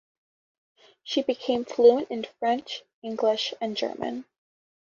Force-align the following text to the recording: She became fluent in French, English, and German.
She 1.03 1.21
became 1.21 1.63
fluent 1.63 2.09
in 2.09 2.23
French, 2.39 2.81
English, 3.03 3.53
and 3.61 3.77
German. 3.77 4.25